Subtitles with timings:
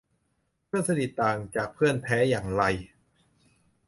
[0.65, 2.63] เพื่อนสนิทต่างจากเพื่อนแท้อย่างไร